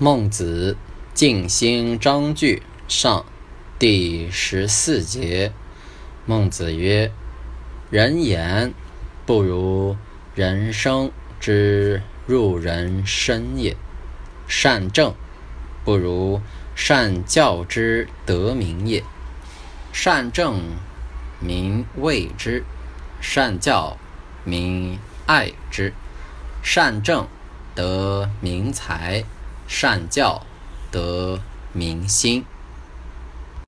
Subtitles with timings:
[0.00, 0.76] 孟子
[1.14, 3.24] 尽心章句上
[3.78, 5.52] 第十四节。
[6.26, 7.12] 孟子曰
[7.90, 8.74] ：“人言
[9.24, 9.96] 不如
[10.34, 13.76] 人生之入人身也；
[14.48, 15.14] 善政
[15.84, 16.40] 不如
[16.74, 19.04] 善教之得民也。
[19.92, 20.60] 善政
[21.38, 22.64] 民畏之，
[23.20, 23.96] 善教
[24.42, 25.92] 民爱之。
[26.64, 27.28] 善政
[27.76, 29.22] 得民财。”
[29.66, 30.42] 善教
[30.90, 31.40] 得
[31.72, 32.44] 民心。